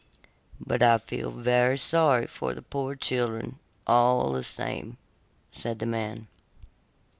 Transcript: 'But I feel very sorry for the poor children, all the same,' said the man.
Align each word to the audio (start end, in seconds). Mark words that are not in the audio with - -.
'But 0.59 0.81
I 0.81 0.97
feel 0.97 1.29
very 1.29 1.77
sorry 1.77 2.25
for 2.25 2.55
the 2.55 2.63
poor 2.63 2.95
children, 2.95 3.59
all 3.85 4.31
the 4.31 4.43
same,' 4.43 4.97
said 5.51 5.77
the 5.77 5.85
man. 5.85 6.25